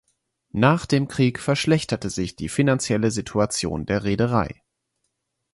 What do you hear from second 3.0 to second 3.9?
Situation